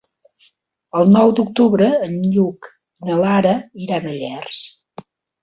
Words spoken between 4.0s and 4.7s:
a Llers.